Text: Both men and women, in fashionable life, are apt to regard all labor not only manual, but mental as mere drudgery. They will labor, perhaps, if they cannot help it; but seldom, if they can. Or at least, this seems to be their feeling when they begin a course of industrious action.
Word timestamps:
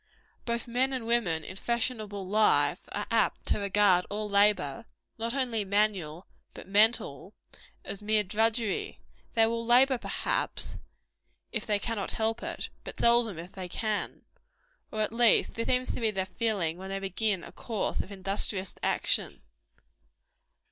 Both 0.45 0.67
men 0.67 0.93
and 0.93 1.05
women, 1.05 1.43
in 1.43 1.55
fashionable 1.57 2.27
life, 2.27 2.89
are 2.91 3.05
apt 3.11 3.45
to 3.49 3.59
regard 3.59 4.03
all 4.09 4.27
labor 4.27 4.87
not 5.19 5.35
only 5.35 5.63
manual, 5.63 6.25
but 6.55 6.67
mental 6.67 7.35
as 7.85 8.01
mere 8.01 8.23
drudgery. 8.23 8.99
They 9.35 9.45
will 9.45 9.63
labor, 9.63 9.99
perhaps, 9.99 10.79
if 11.51 11.67
they 11.67 11.77
cannot 11.77 12.13
help 12.13 12.41
it; 12.41 12.69
but 12.83 12.97
seldom, 12.97 13.37
if 13.37 13.51
they 13.51 13.69
can. 13.69 14.23
Or 14.91 15.01
at 15.01 15.13
least, 15.13 15.53
this 15.53 15.67
seems 15.67 15.91
to 15.93 16.01
be 16.01 16.09
their 16.09 16.25
feeling 16.25 16.79
when 16.79 16.89
they 16.89 16.97
begin 16.97 17.43
a 17.43 17.51
course 17.51 18.01
of 18.01 18.11
industrious 18.11 18.73
action. 18.81 19.43